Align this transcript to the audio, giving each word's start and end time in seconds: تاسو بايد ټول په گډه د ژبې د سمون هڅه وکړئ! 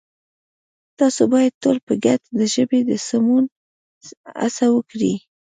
تاسو 0.99 1.21
بايد 1.33 1.53
ټول 1.63 1.77
په 1.87 1.93
گډه 2.03 2.25
د 2.39 2.41
ژبې 2.53 2.79
د 2.89 2.91
سمون 3.07 3.43
هڅه 4.41 4.65
وکړئ! 4.75 5.13